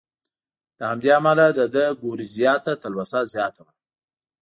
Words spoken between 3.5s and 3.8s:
وه.